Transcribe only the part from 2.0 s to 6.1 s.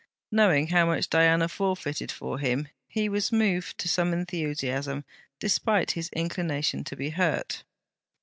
for him, he was moved to some enthusiasm, despite his